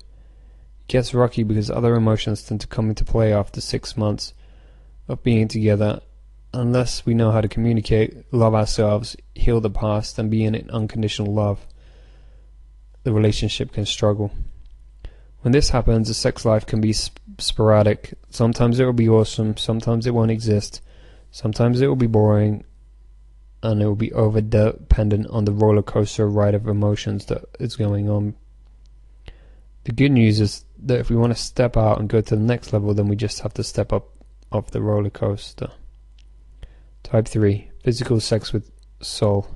It 0.81 0.87
gets 0.89 1.13
rocky 1.13 1.43
because 1.43 1.71
other 1.71 1.95
emotions 1.95 2.43
tend 2.43 2.59
to 2.61 2.67
come 2.67 2.89
into 2.89 3.05
play 3.05 3.33
after 3.33 3.61
six 3.61 3.95
months 3.95 4.33
of 5.07 5.23
being 5.23 5.47
together, 5.47 6.01
unless 6.55 7.05
we 7.05 7.13
know 7.13 7.31
how 7.31 7.41
to 7.41 7.47
communicate, 7.47 8.31
love 8.33 8.55
ourselves, 8.55 9.15
heal 9.35 9.59
the 9.59 9.69
past, 9.69 10.17
and 10.17 10.31
be 10.31 10.43
in 10.43 10.69
unconditional 10.69 11.33
love. 11.33 11.65
The 13.03 13.13
relationship 13.13 13.73
can 13.73 13.85
struggle. 13.85 14.31
When 15.41 15.51
this 15.51 15.69
happens, 15.69 16.07
the 16.07 16.13
sex 16.13 16.45
life 16.45 16.65
can 16.65 16.81
be 16.81 16.93
sp- 16.95 17.19
sporadic. 17.37 18.15
Sometimes 18.29 18.79
it 18.79 18.85
will 18.85 18.93
be 18.93 19.09
awesome, 19.09 19.57
sometimes 19.57 20.07
it 20.07 20.13
won't 20.13 20.31
exist, 20.31 20.81
sometimes 21.29 21.81
it 21.81 21.87
will 21.87 21.95
be 21.95 22.07
boring, 22.07 22.63
and 23.61 23.81
it 23.81 23.85
will 23.85 23.95
be 23.95 24.13
over 24.13 24.41
dependent 24.41 25.27
on 25.27 25.45
the 25.45 25.51
roller 25.51 25.83
coaster 25.83 26.27
ride 26.27 26.55
of 26.55 26.67
emotions 26.67 27.25
that 27.25 27.43
is 27.59 27.75
going 27.75 28.09
on. 28.09 28.35
The 29.83 29.91
good 29.91 30.11
news 30.11 30.39
is 30.39 30.65
that 30.79 30.99
if 30.99 31.09
we 31.11 31.15
want 31.15 31.35
to 31.35 31.39
step 31.39 31.77
out 31.77 31.99
and 31.99 32.09
go 32.09 32.21
to 32.21 32.35
the 32.35 32.41
next 32.41 32.73
level, 32.73 32.93
then 32.93 33.07
we 33.07 33.15
just 33.15 33.41
have 33.41 33.53
to 33.55 33.63
step 33.63 33.93
up 33.93 34.09
off 34.51 34.71
the 34.71 34.81
roller 34.81 35.11
coaster. 35.11 35.69
Type 37.05 37.27
3 37.27 37.69
Physical 37.83 38.19
sex 38.19 38.51
with 38.51 38.71
soul. 38.99 39.47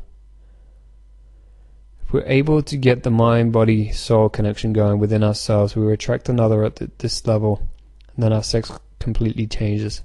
If 2.05 2.13
we're 2.13 2.23
able 2.27 2.61
to 2.61 2.77
get 2.77 3.01
the 3.01 3.09
mind 3.09 3.51
body 3.51 3.91
soul 3.91 4.29
connection 4.29 4.71
going 4.71 4.99
within 4.99 5.23
ourselves, 5.23 5.75
we 5.75 5.91
attract 5.91 6.29
another 6.29 6.63
at 6.63 6.99
this 6.99 7.25
level, 7.25 7.67
and 8.13 8.23
then 8.23 8.33
our 8.33 8.43
sex 8.43 8.71
completely 8.99 9.47
changes. 9.47 10.03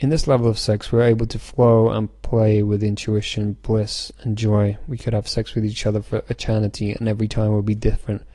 In 0.00 0.08
this 0.08 0.26
level 0.26 0.48
of 0.48 0.58
sex, 0.58 0.90
we're 0.90 1.02
able 1.02 1.26
to 1.26 1.38
flow 1.38 1.90
and 1.90 2.10
play 2.22 2.64
with 2.64 2.82
intuition, 2.82 3.56
bliss, 3.62 4.10
and 4.22 4.36
joy. 4.36 4.78
We 4.88 4.98
could 4.98 5.12
have 5.12 5.28
sex 5.28 5.54
with 5.54 5.64
each 5.64 5.86
other 5.86 6.02
for 6.02 6.24
eternity, 6.28 6.90
and 6.90 7.08
every 7.08 7.28
time 7.28 7.52
will 7.52 7.62
be 7.62 7.76
different 7.76 8.26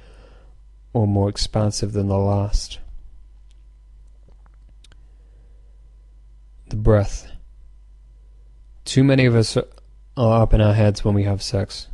or 0.94 1.08
more 1.08 1.28
expansive 1.28 1.92
than 1.92 2.08
the 2.08 2.18
last. 2.18 2.80
The 6.70 6.78
breath. 6.78 7.35
Too 8.86 9.04
many 9.04 9.26
of 9.26 9.36
us 9.36 9.58
are 9.58 10.42
up 10.44 10.54
in 10.54 10.62
our 10.62 10.76
heads 10.76 11.04
when 11.04 11.16
we 11.16 11.24
have 11.24 11.42
sex. 11.42 11.88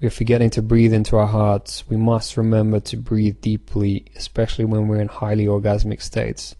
We 0.00 0.06
are 0.06 0.10
forgetting 0.10 0.50
to 0.50 0.62
breathe 0.62 0.94
into 0.94 1.16
our 1.16 1.26
hearts. 1.26 1.84
We 1.88 1.96
must 1.96 2.36
remember 2.36 2.78
to 2.78 2.96
breathe 2.96 3.40
deeply, 3.40 4.06
especially 4.14 4.64
when 4.64 4.86
we're 4.86 5.00
in 5.00 5.08
highly 5.08 5.46
orgasmic 5.46 6.00
states. 6.00 6.54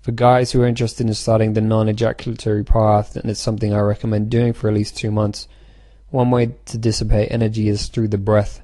For 0.00 0.12
guys 0.12 0.50
who 0.50 0.62
are 0.62 0.66
interested 0.66 1.06
in 1.06 1.12
starting 1.12 1.52
the 1.52 1.60
non 1.60 1.90
ejaculatory 1.90 2.64
path, 2.64 3.16
and 3.16 3.30
it's 3.30 3.38
something 3.38 3.74
I 3.74 3.80
recommend 3.80 4.30
doing 4.30 4.54
for 4.54 4.68
at 4.68 4.74
least 4.74 4.96
two 4.96 5.10
months, 5.10 5.46
one 6.08 6.30
way 6.30 6.54
to 6.66 6.78
dissipate 6.78 7.30
energy 7.30 7.68
is 7.68 7.88
through 7.88 8.08
the 8.08 8.16
breath. 8.16 8.62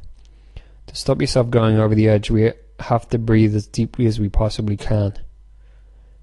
To 0.87 0.97
stop 0.97 1.21
yourself 1.21 1.51
going 1.51 1.79
over 1.79 1.95
the 1.95 2.09
edge, 2.09 2.31
we 2.31 2.53
have 2.81 3.07
to 3.11 3.19
breathe 3.19 3.55
as 3.55 3.67
deeply 3.67 4.07
as 4.07 4.19
we 4.19 4.31
possibly 4.31 4.79
can. 4.79 5.19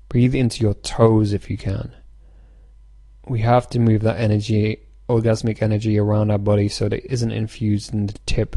Breathe 0.10 0.34
into 0.34 0.64
your 0.64 0.74
toes 0.74 1.32
if 1.32 1.50
you 1.50 1.58
can. 1.58 1.94
We 3.28 3.42
have 3.42 3.70
to 3.70 3.80
move 3.80 4.02
that 4.02 4.20
energy 4.20 4.82
orgasmic 5.12 5.62
energy 5.62 6.00
around 6.00 6.32
our 6.32 6.38
body 6.38 6.70
so 6.70 6.88
that 6.88 7.04
it 7.04 7.12
isn't 7.12 7.32
infused 7.32 7.94
in 7.94 8.08
the 8.08 8.18
tip 8.26 8.56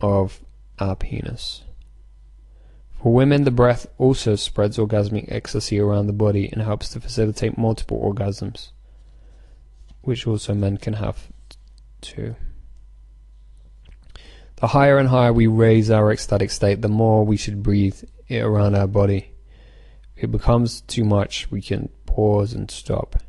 of 0.00 0.40
our 0.78 0.96
penis. 0.96 1.62
For 3.00 3.12
women, 3.12 3.44
the 3.44 3.52
breath 3.52 3.86
also 3.96 4.34
spreads 4.34 4.76
orgasmic 4.76 5.30
ecstasy 5.30 5.78
around 5.78 6.08
the 6.08 6.12
body 6.12 6.48
and 6.52 6.62
helps 6.62 6.88
to 6.90 7.00
facilitate 7.00 7.56
multiple 7.56 8.00
orgasms, 8.00 8.70
which 10.02 10.26
also 10.26 10.52
men 10.52 10.78
can 10.78 10.94
have 10.94 11.28
too. 12.00 12.34
The 14.56 14.68
higher 14.68 14.98
and 14.98 15.08
higher 15.08 15.32
we 15.32 15.46
raise 15.46 15.90
our 15.90 16.10
ecstatic 16.10 16.50
state, 16.50 16.82
the 16.82 16.88
more 16.88 17.24
we 17.24 17.36
should 17.36 17.62
breathe 17.62 18.02
it 18.26 18.40
around 18.40 18.74
our 18.74 18.88
body. 18.88 19.30
It 20.20 20.32
becomes 20.32 20.80
too 20.80 21.04
much, 21.04 21.48
we 21.50 21.62
can 21.62 21.90
pause 22.04 22.52
and 22.52 22.68
stop. 22.70 23.22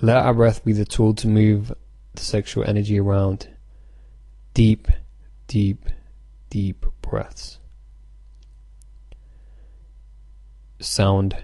Let 0.00 0.18
our 0.18 0.32
breath 0.32 0.64
be 0.64 0.72
the 0.72 0.84
tool 0.84 1.12
to 1.14 1.26
move 1.26 1.72
the 2.14 2.20
sexual 2.20 2.64
energy 2.64 3.00
around. 3.00 3.48
Deep, 4.54 4.86
deep, 5.48 5.86
deep 6.50 6.86
breaths. 7.02 7.58
Sound. 10.78 11.36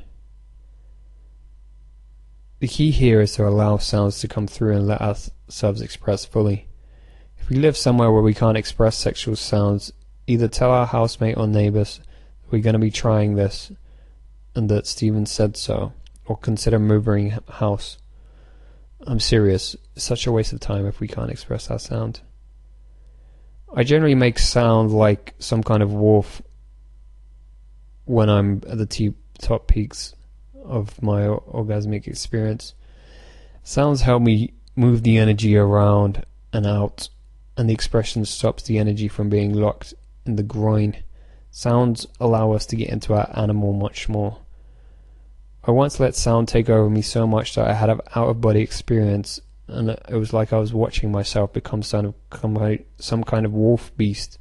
The 2.61 2.69
key 2.69 2.93
here 2.93 3.21
is 3.21 3.35
to 3.35 3.47
allow 3.47 3.77
sounds 3.79 4.21
to 4.21 4.29
come 4.29 4.47
through 4.47 4.77
and 4.77 4.87
let 4.87 5.03
ourselves 5.03 5.81
express 5.81 6.25
fully. 6.25 6.69
If 7.39 7.49
we 7.49 7.57
live 7.57 7.77
somewhere 7.77 8.13
where 8.13 8.23
we 8.23 8.35
can't 8.35 8.57
express 8.57 8.97
sexual 8.97 9.35
sounds, 9.37 9.93
either 10.29 10.47
tell 10.49 10.71
our 10.71 10.87
housemate 10.87 11.37
or 11.37 11.49
neighbors 11.49 11.99
that 11.99 12.53
we're 12.53 12.63
going 12.63 12.75
to 12.75 12.79
be 12.79 12.91
trying 12.93 13.35
this 13.35 13.73
and 14.57 14.71
that 14.71 14.87
Stephen 14.87 15.27
said 15.27 15.57
so, 15.57 15.93
or 16.25 16.37
consider 16.37 16.79
moving 16.79 17.39
house. 17.49 17.99
I'm 19.07 19.21
serious. 19.21 19.77
It's 19.95 20.05
such 20.05 20.27
a 20.27 20.33
waste 20.33 20.55
of 20.55 20.61
time 20.61 20.87
if 20.87 20.99
we 20.99 21.07
can't 21.07 21.31
express 21.31 21.71
our 21.71 21.79
sound. 21.79 22.21
I 23.75 23.85
generally 23.85 24.15
make 24.15 24.39
sound 24.39 24.93
like 24.93 25.35
some 25.39 25.63
kind 25.63 25.83
of 25.83 25.93
wolf 25.93 26.41
when 28.07 28.31
I'm 28.31 28.63
at 28.67 28.79
the 28.79 28.87
t- 28.87 29.15
top 29.39 29.67
peaks 29.67 30.15
of 30.65 31.03
my 31.03 31.23
orgasmic 31.23 32.07
experience. 32.07 32.75
Sounds 33.63 34.01
help 34.01 34.23
me 34.23 34.55
move 34.75 35.03
the 35.03 35.19
energy 35.19 35.57
around 35.57 36.25
and 36.53 36.67
out, 36.67 37.11
and 37.59 37.69
the 37.69 37.75
expression 37.75 38.25
stops 38.25 38.63
the 38.63 38.79
energy 38.79 39.09
from 39.09 39.29
being 39.29 39.53
locked 39.53 39.93
in 40.25 40.37
the 40.37 40.43
groin. 40.43 40.97
Sounds 41.51 42.07
allow 42.19 42.53
us 42.53 42.65
to 42.67 42.77
get 42.77 42.89
into 42.89 43.13
our 43.13 43.31
animal 43.35 43.75
much 43.75 44.09
more. 44.09 44.39
I 45.67 45.73
once 45.73 45.99
let 45.99 46.15
sound 46.15 46.47
take 46.47 46.71
over 46.71 46.89
me 46.89 47.03
so 47.03 47.27
much 47.27 47.57
that 47.57 47.67
I 47.67 47.73
had 47.73 47.91
an 47.91 48.01
out 48.15 48.29
of 48.29 48.41
body 48.41 48.61
experience, 48.61 49.41
and 49.67 49.91
it 49.91 50.15
was 50.15 50.33
like 50.33 50.53
I 50.53 50.59
was 50.59 50.73
watching 50.73 51.11
myself 51.11 51.53
become 51.53 51.83
some, 51.83 52.15
kind 52.31 53.45
of 53.45 53.53
wolf 53.53 53.95
beast 53.97 54.39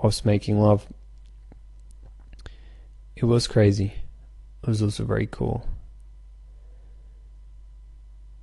whilst 0.00 0.24
making 0.24 0.60
love. 0.60 0.86
It 3.16 3.24
was 3.24 3.48
crazy. 3.48 3.94
It 4.62 4.68
was 4.68 4.80
also 4.80 5.04
very 5.04 5.26
cool. 5.26 5.68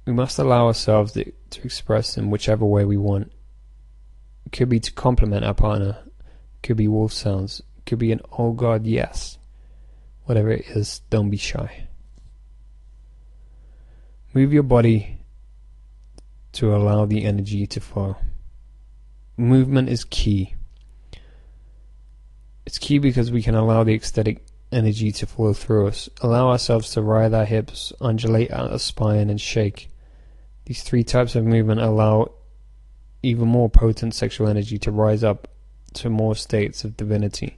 We 0.06 0.12
must 0.12 0.38
allow 0.38 0.68
ourselves 0.68 1.14
to, 1.14 1.32
to 1.52 1.64
express 1.64 2.18
in 2.18 2.30
whichever 2.30 2.66
way 2.66 2.84
we 2.84 2.98
want. 2.98 3.32
It 4.46 4.52
could 4.52 4.68
be 4.68 4.82
to 4.82 4.92
compliment 4.92 5.46
our 5.46 5.54
partner, 5.54 6.00
it 6.10 6.68
could 6.68 6.76
be 6.76 6.90
wolf 6.90 7.14
sounds, 7.14 7.62
it 7.78 7.86
could 7.86 8.00
be 8.00 8.12
an 8.12 8.20
oh 8.38 8.52
god 8.52 8.86
yes. 8.86 9.38
Whatever 10.26 10.50
it 10.50 10.66
is, 10.68 11.00
don't 11.10 11.30
be 11.30 11.38
shy. 11.38 11.88
Move 14.34 14.54
your 14.54 14.64
body 14.64 15.18
to 16.54 16.74
allow 16.76 17.06
the 17.06 17.26
energy 17.26 17.68
to 17.68 17.80
flow. 17.80 18.16
Movement 19.36 19.90
is 19.90 20.06
key. 20.06 20.56
It's 22.66 22.78
key 22.78 22.98
because 23.00 23.32
we 23.32 23.42
can 23.42 23.56
allow 23.56 23.84
the 23.84 23.94
ecstatic 23.94 24.46
energy 24.72 25.12
to 25.12 25.26
flow 25.26 25.54
through 25.54 25.88
us, 25.88 26.10
allow 26.22 26.50
ourselves 26.50 26.92
to 26.92 27.02
writhe 27.02 27.34
our 27.34 27.46
hips, 27.46 27.92
undulate 28.00 28.52
our 28.52 28.80
spine, 28.80 29.30
and 29.30 29.42
shake. 29.42 29.90
These 30.66 30.84
three 30.84 31.04
types 31.04 31.36
of 31.36 31.44
movement 31.44 31.82
allow 31.82 32.32
even 33.24 33.48
more 33.48 33.70
potent 33.70 34.16
sexual 34.16 34.48
energy 34.48 34.78
to 34.80 34.92
rise 34.92 35.24
up 35.24 35.50
to 35.96 36.10
more 36.10 36.36
states 36.36 36.84
of 36.84 36.96
divinity. 36.96 37.58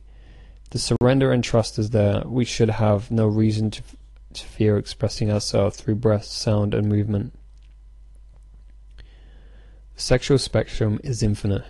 the 0.71 0.79
surrender 0.79 1.31
and 1.31 1.43
trust 1.43 1.77
is 1.77 1.91
there, 1.91 2.23
we 2.25 2.43
should 2.43 2.71
have 2.71 3.11
no 3.11 3.27
reason 3.27 3.69
to, 3.69 3.83
fear 4.37 4.77
expressing 4.77 5.31
ourselves 5.31 5.77
through 5.77 5.95
breath, 5.95 6.25
sound, 6.25 6.73
and 6.73 6.87
movement. 6.87 7.33
The 9.95 10.01
sexual 10.01 10.37
spectrum 10.37 10.99
is 11.03 11.21
infinite. 11.21 11.65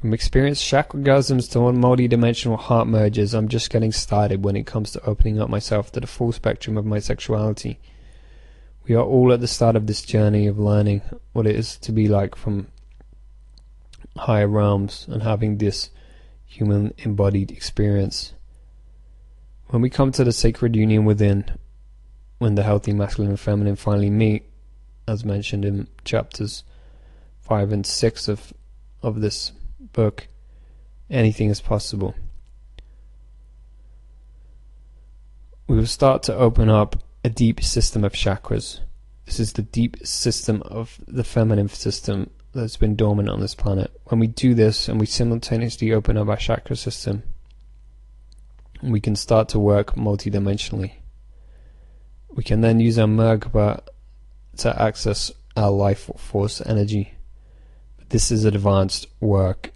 From 0.00 0.12
experienced 0.12 0.64
chakrasms 0.64 1.50
to 1.52 1.72
multi-dimensional 1.72 2.58
heart 2.58 2.86
merges, 2.86 3.34
I'm 3.34 3.48
just 3.48 3.70
getting 3.70 3.90
started 3.90 4.44
when 4.44 4.54
it 4.54 4.66
comes 4.66 4.90
to 4.92 5.04
opening 5.04 5.40
up 5.40 5.48
myself 5.48 5.90
to 5.92 6.00
the 6.00 6.06
full 6.06 6.30
spectrum 6.30 6.76
of 6.76 6.84
my 6.84 6.98
sexuality. 6.98 7.80
We 8.86 8.94
are 8.94 9.02
all 9.02 9.32
at 9.32 9.40
the 9.40 9.46
start 9.46 9.76
of 9.76 9.86
this 9.86 10.02
journey 10.02 10.46
of 10.46 10.58
learning 10.58 11.00
what 11.32 11.46
it 11.46 11.56
is 11.56 11.78
to 11.78 11.90
be 11.90 12.06
like 12.06 12.36
from 12.36 12.68
higher 14.16 14.46
realms 14.46 15.06
and 15.08 15.22
having 15.22 15.56
this 15.56 15.88
human 16.44 16.92
embodied 16.98 17.50
experience. 17.50 18.34
When 19.68 19.80
we 19.80 19.90
come 19.90 20.12
to 20.12 20.22
the 20.22 20.32
sacred 20.32 20.76
union 20.76 21.04
within, 21.04 21.46
when 22.38 22.54
the 22.54 22.62
healthy 22.62 22.92
masculine 22.92 23.30
and 23.30 23.40
feminine 23.40 23.76
finally 23.76 24.10
meet, 24.10 24.44
as 25.06 25.24
mentioned 25.24 25.64
in 25.64 25.88
chapters 26.04 26.64
5 27.40 27.72
and 27.72 27.86
6 27.86 28.28
of, 28.28 28.52
of 29.02 29.20
this 29.20 29.52
book, 29.92 30.26
anything 31.10 31.50
is 31.50 31.60
possible. 31.60 32.14
We 35.66 35.76
will 35.76 35.86
start 35.86 36.22
to 36.24 36.34
open 36.34 36.68
up 36.68 36.96
a 37.22 37.30
deep 37.30 37.62
system 37.62 38.04
of 38.04 38.12
chakras. 38.12 38.80
This 39.24 39.40
is 39.40 39.54
the 39.54 39.62
deep 39.62 40.06
system 40.06 40.62
of 40.62 41.00
the 41.06 41.24
feminine 41.24 41.68
system 41.68 42.30
that's 42.52 42.76
been 42.76 42.96
dormant 42.96 43.28
on 43.28 43.40
this 43.40 43.54
planet. 43.54 43.90
When 44.04 44.20
we 44.20 44.26
do 44.26 44.54
this 44.54 44.88
and 44.88 45.00
we 45.00 45.06
simultaneously 45.06 45.92
open 45.92 46.16
up 46.16 46.28
our 46.28 46.36
chakra 46.36 46.76
system, 46.76 47.22
we 48.82 49.00
can 49.00 49.16
start 49.16 49.48
to 49.50 49.58
work 49.58 49.94
multidimensionally. 49.94 50.92
We 52.34 52.42
can 52.42 52.60
then 52.60 52.80
use 52.80 52.98
our 52.98 53.06
Merkaba 53.06 53.80
to 54.58 54.82
access 54.82 55.30
our 55.56 55.70
life 55.70 56.10
force 56.16 56.60
energy. 56.60 57.14
But 57.96 58.10
this 58.10 58.30
is 58.30 58.44
advanced 58.44 59.06
work 59.20 59.72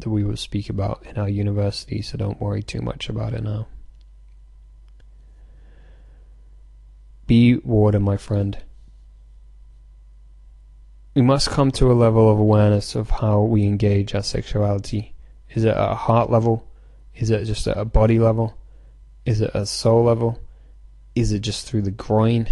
that 0.00 0.10
we 0.10 0.22
will 0.22 0.36
speak 0.36 0.68
about 0.68 1.04
in 1.06 1.16
our 1.16 1.28
university, 1.28 2.02
so 2.02 2.18
don't 2.18 2.40
worry 2.40 2.62
too 2.62 2.82
much 2.82 3.08
about 3.08 3.32
it 3.32 3.42
now. 3.42 3.68
Be 7.26 7.56
water, 7.56 8.00
my 8.00 8.18
friend. 8.18 8.58
We 11.14 11.22
must 11.22 11.48
come 11.48 11.70
to 11.72 11.90
a 11.90 11.94
level 11.94 12.30
of 12.30 12.38
awareness 12.38 12.94
of 12.94 13.08
how 13.08 13.40
we 13.40 13.64
engage 13.64 14.14
our 14.14 14.22
sexuality. 14.22 15.14
Is 15.54 15.64
it 15.64 15.68
at 15.68 15.92
a 15.92 15.94
heart 15.94 16.28
level? 16.28 16.68
Is 17.14 17.30
it 17.30 17.44
just 17.44 17.66
at 17.66 17.78
a 17.78 17.84
body 17.84 18.18
level? 18.18 18.58
Is 19.24 19.40
it 19.40 19.50
at 19.54 19.62
a 19.62 19.66
soul 19.66 20.04
level? 20.04 20.43
Is 21.14 21.32
it 21.32 21.40
just 21.40 21.66
through 21.66 21.82
the 21.82 21.90
groin? 21.90 22.48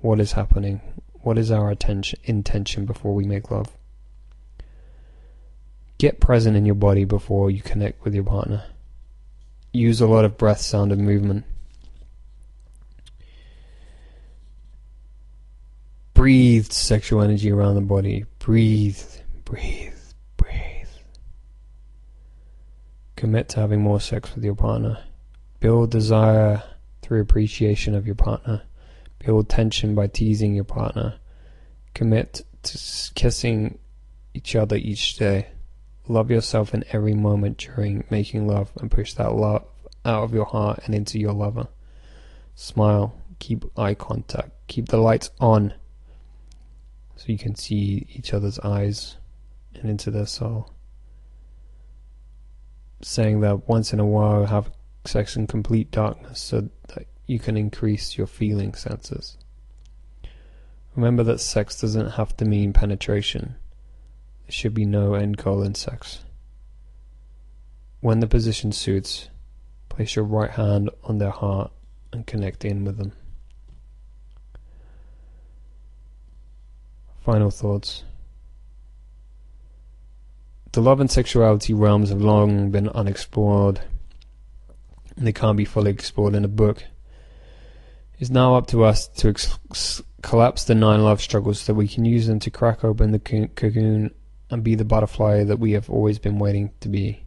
What 0.00 0.20
is 0.20 0.32
happening? 0.32 0.80
What 1.22 1.36
is 1.36 1.50
our 1.50 1.70
attention, 1.70 2.18
intention 2.24 2.86
before 2.86 3.14
we 3.14 3.24
make 3.24 3.50
love? 3.50 3.76
Get 5.98 6.20
present 6.20 6.56
in 6.56 6.64
your 6.64 6.74
body 6.74 7.04
before 7.04 7.50
you 7.50 7.60
connect 7.60 8.02
with 8.02 8.14
your 8.14 8.24
partner. 8.24 8.64
Use 9.72 10.00
a 10.00 10.06
lot 10.06 10.24
of 10.24 10.38
breath, 10.38 10.60
sound, 10.60 10.92
and 10.92 11.04
movement. 11.04 11.44
Breathe 16.14 16.70
sexual 16.72 17.20
energy 17.20 17.50
around 17.50 17.74
the 17.74 17.82
body. 17.82 18.24
Breathe, 18.38 19.00
breathe, 19.44 19.92
breathe. 20.38 20.88
Commit 23.16 23.50
to 23.50 23.60
having 23.60 23.82
more 23.82 24.00
sex 24.00 24.34
with 24.34 24.42
your 24.42 24.54
partner. 24.54 25.04
Build 25.60 25.90
desire 25.90 26.62
through 27.10 27.20
appreciation 27.20 27.96
of 27.96 28.06
your 28.06 28.14
partner. 28.14 28.62
Build 29.18 29.48
tension 29.48 29.96
by 29.96 30.06
teasing 30.06 30.54
your 30.54 30.62
partner. 30.62 31.16
Commit 31.92 32.42
to 32.62 32.78
kissing 33.16 33.80
each 34.32 34.54
other 34.54 34.76
each 34.76 35.16
day. 35.16 35.48
Love 36.06 36.30
yourself 36.30 36.72
in 36.72 36.84
every 36.92 37.12
moment 37.12 37.58
during 37.58 38.04
making 38.10 38.46
love 38.46 38.70
and 38.80 38.92
push 38.92 39.14
that 39.14 39.34
love 39.34 39.64
out 40.04 40.22
of 40.22 40.32
your 40.32 40.44
heart 40.44 40.82
and 40.84 40.94
into 40.94 41.18
your 41.18 41.32
lover. 41.32 41.66
Smile, 42.54 43.20
keep 43.40 43.64
eye 43.76 43.94
contact, 43.94 44.52
keep 44.68 44.86
the 44.86 44.96
lights 44.96 45.30
on 45.40 45.74
so 47.16 47.24
you 47.26 47.38
can 47.38 47.56
see 47.56 48.06
each 48.12 48.32
other's 48.32 48.60
eyes 48.60 49.16
and 49.74 49.90
into 49.90 50.12
their 50.12 50.26
soul. 50.26 50.72
Saying 53.02 53.40
that 53.40 53.68
once 53.68 53.92
in 53.92 53.98
a 53.98 54.06
while 54.06 54.46
have 54.46 54.70
sex 55.04 55.36
in 55.36 55.46
complete 55.46 55.90
darkness 55.90 56.40
so 56.40 56.68
that 56.88 57.06
you 57.26 57.38
can 57.38 57.56
increase 57.56 58.18
your 58.18 58.26
feeling 58.26 58.74
senses. 58.74 59.36
Remember 60.96 61.22
that 61.22 61.40
sex 61.40 61.80
doesn't 61.80 62.12
have 62.12 62.36
to 62.38 62.44
mean 62.44 62.72
penetration. 62.72 63.54
There 64.46 64.52
should 64.52 64.74
be 64.74 64.84
no 64.84 65.14
end 65.14 65.36
goal 65.36 65.62
in 65.62 65.74
sex. 65.74 66.24
When 68.00 68.20
the 68.20 68.26
position 68.26 68.72
suits, 68.72 69.28
place 69.88 70.16
your 70.16 70.24
right 70.24 70.50
hand 70.50 70.90
on 71.04 71.18
their 71.18 71.30
heart 71.30 71.70
and 72.12 72.26
connect 72.26 72.64
in 72.64 72.84
with 72.84 72.96
them. 72.98 73.12
Final 77.20 77.50
thoughts. 77.50 78.04
The 80.72 80.80
love 80.80 81.00
and 81.00 81.10
sexuality 81.10 81.74
realms 81.74 82.08
have 82.08 82.20
long 82.20 82.70
been 82.70 82.88
unexplored, 82.88 83.82
and 85.20 85.26
they 85.26 85.32
can't 85.32 85.58
be 85.58 85.66
fully 85.66 85.90
explored 85.90 86.34
in 86.34 86.46
a 86.46 86.48
book. 86.48 86.82
It's 88.18 88.30
now 88.30 88.56
up 88.56 88.66
to 88.68 88.84
us 88.84 89.06
to 89.08 89.28
ex- 89.28 90.02
collapse 90.22 90.64
the 90.64 90.74
nine 90.74 91.04
love 91.04 91.20
struggles 91.20 91.60
so 91.60 91.72
that 91.72 91.78
we 91.78 91.86
can 91.86 92.06
use 92.06 92.26
them 92.26 92.38
to 92.40 92.50
crack 92.50 92.82
open 92.82 93.10
the 93.10 93.18
cocoon 93.18 94.14
and 94.50 94.64
be 94.64 94.74
the 94.74 94.84
butterfly 94.84 95.44
that 95.44 95.58
we 95.58 95.72
have 95.72 95.90
always 95.90 96.18
been 96.18 96.38
waiting 96.38 96.70
to 96.80 96.88
be. 96.88 97.26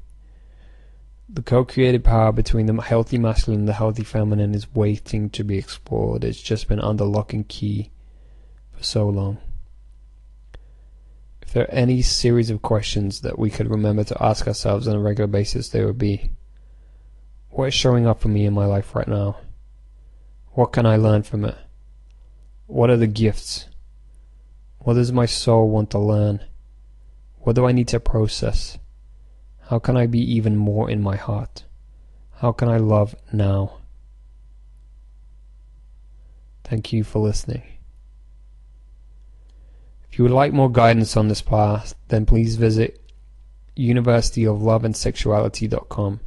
The 1.30 1.44
co-created 1.44 2.04
power 2.04 2.32
between 2.32 2.66
the 2.66 2.82
healthy 2.82 3.20
masculine 3.20 3.62
and 3.62 3.70
the 3.70 3.74
healthy 3.74 4.04
feminine 4.04 4.56
is 4.56 4.74
waiting 4.74 5.30
to 5.30 5.44
be 5.44 5.60
explored. 5.60 6.24
It's 6.24 6.42
just 6.42 6.68
been 6.68 6.82
under 6.82 7.06
lock 7.06 7.32
and 7.32 7.48
key 7.48 7.92
for 8.72 8.84
so 8.84 9.08
long. 9.08 9.38
If 11.44 11.54
there 11.54 11.66
are 11.66 11.72
any 11.72 12.02
series 12.02 12.50
of 12.50 12.64
questions 12.64 13.22
that 13.22 13.38
we 13.38 13.52
could 13.52 13.70
remember 13.70 14.04
to 14.06 14.24
ask 14.24 14.48
ourselves 14.48 14.88
on 14.88 14.96
a 14.96 15.00
regular 15.00 15.28
basis, 15.28 15.70
they 15.70 15.86
would 15.86 16.00
be, 16.00 16.32
what 17.54 17.68
is 17.68 17.74
showing 17.76 18.08
up 18.08 18.20
for 18.20 18.30
me 18.30 18.46
in 18.46 18.54
my 18.54 18.66
life 18.66 18.96
right 18.96 19.08
now? 19.08 19.38
What 20.54 20.74
can 20.74 20.88
I 20.88 20.96
learn 20.96 21.22
from 21.22 21.46
it? 21.46 21.56
What 22.66 22.90
are 22.90 22.98
the 22.98 23.06
gifts? 23.06 23.68
What 24.80 24.96
does 24.96 25.12
my 25.12 25.28
soul 25.28 25.70
want 25.70 25.92
to 25.92 26.00
learn? 26.00 26.44
What 27.42 27.56
do 27.56 27.68
I 27.68 27.72
need 27.72 27.88
to 27.90 28.00
process? 28.00 28.80
How 29.70 29.78
can 29.78 29.96
I 29.96 30.08
be 30.08 30.20
even 30.20 30.56
more 30.56 30.90
in 30.90 31.00
my 31.02 31.16
heart? 31.16 31.66
How 32.38 32.52
can 32.52 32.70
I 32.70 32.78
love 32.78 33.14
now? 33.32 33.82
Thank 36.64 36.92
you 36.92 37.04
for 37.04 37.20
listening. 37.20 37.62
If 40.10 40.18
you 40.18 40.24
would 40.24 40.32
like 40.32 40.54
more 40.54 40.72
guidance 40.72 41.16
on 41.16 41.28
this 41.28 41.44
path, 41.44 41.94
then 42.08 42.26
please 42.26 42.56
visit 42.56 43.00
universityofloveandsexuality.com. 43.78 46.20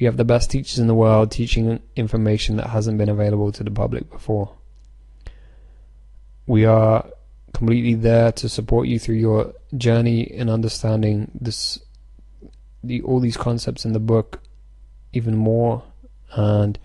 We 0.00 0.06
have 0.06 0.16
the 0.16 0.24
best 0.24 0.50
teachers 0.50 0.78
in 0.78 0.86
the 0.86 0.94
world 0.94 1.30
teaching 1.30 1.78
information 1.94 2.56
that 2.56 2.68
hasn't 2.68 2.96
been 2.96 3.10
available 3.10 3.52
to 3.52 3.62
the 3.62 3.70
public 3.70 4.10
before. 4.10 4.56
We 6.46 6.64
are 6.64 7.04
completely 7.52 7.94
there 7.94 8.32
to 8.32 8.48
support 8.48 8.88
you 8.88 8.98
through 8.98 9.16
your 9.16 9.52
journey 9.76 10.22
in 10.22 10.48
understanding 10.48 11.30
this 11.38 11.78
the 12.82 13.02
all 13.02 13.20
these 13.20 13.36
concepts 13.36 13.84
in 13.84 13.92
the 13.92 14.00
book 14.00 14.40
even 15.12 15.36
more 15.36 15.82
and 16.32 16.78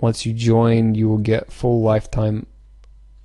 once 0.00 0.26
you 0.26 0.32
join 0.32 0.96
you 0.96 1.08
will 1.08 1.18
get 1.18 1.52
full 1.52 1.80
lifetime 1.82 2.46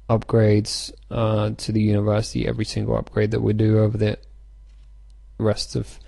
upgrades 0.08 0.92
uh, 1.10 1.50
to 1.58 1.72
the 1.72 1.82
university 1.82 2.48
every 2.48 2.66
single 2.66 2.96
upgrade 2.96 3.32
that 3.32 3.42
we 3.42 3.54
do 3.54 3.80
over 3.80 3.98
the 3.98 4.18
rest 5.40 5.76
of 5.76 6.00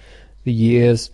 the 0.43 0.53
years 0.53 1.09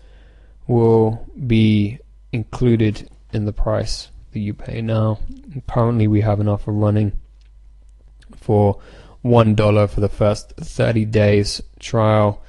will 0.68 1.28
be 1.48 1.98
included 2.32 3.10
in 3.34 3.46
the 3.46 3.54
price 3.54 4.10
that 4.32 4.40
you 4.40 4.54
pay 4.54 4.82
now 4.82 5.20
currently 5.68 6.08
we 6.08 6.22
have 6.22 6.40
an 6.40 6.48
offer 6.48 6.72
running 6.72 7.12
for 8.36 8.80
$1 9.26 9.90
for 9.90 10.00
the 10.00 10.10
first 10.10 10.54
30 10.58 11.06
days 11.06 11.62
trial. 11.80 12.44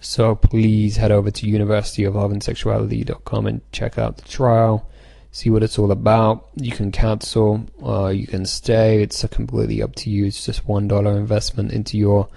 So 0.00 0.36
please 0.36 0.96
head 0.96 1.10
over 1.10 1.30
to 1.30 1.46
universityofloveandsexuality.com 1.46 3.46
and 3.46 3.72
check 3.72 3.98
out 3.98 4.16
the 4.16 4.28
trial, 4.28 4.88
see 5.32 5.50
what 5.50 5.64
it's 5.64 5.78
all 5.78 5.90
about. 5.90 6.48
You 6.54 6.70
can 6.70 6.92
cancel, 6.92 7.66
uh, 7.84 8.08
you 8.08 8.26
can 8.26 8.46
stay. 8.46 9.02
It's 9.02 9.26
completely 9.26 9.82
up 9.82 9.96
to 9.96 10.10
you. 10.10 10.26
It's 10.26 10.46
just 10.46 10.66
$1 10.66 11.16
investment 11.16 11.72
into 11.72 11.98
your 11.98 12.28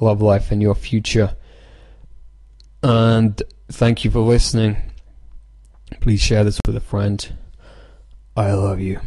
love 0.00 0.22
life 0.22 0.50
and 0.50 0.62
your 0.62 0.74
future. 0.74 1.36
And 2.82 3.40
thank 3.70 4.04
you 4.04 4.10
for 4.10 4.20
listening. 4.20 4.76
Please 6.00 6.20
share 6.20 6.44
this 6.44 6.60
with 6.66 6.76
a 6.76 6.80
friend. 6.80 7.36
I 8.36 8.52
love 8.52 8.80
you. 8.80 9.00